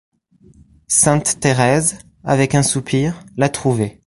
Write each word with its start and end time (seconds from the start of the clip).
Sainte-Thérèse, 0.87 1.99
avec 2.23 2.55
un 2.55 2.63
soupir, 2.63 3.21
l’a 3.37 3.49
trouvé. 3.49 3.99